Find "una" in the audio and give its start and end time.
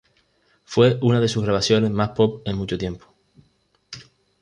1.03-1.19